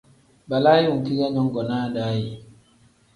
Balaayi 0.49 0.87
wenki 0.91 1.13
ge 1.17 1.27
nyongonaa 1.33 1.85
daa 1.95 2.13
ye? 2.21 2.31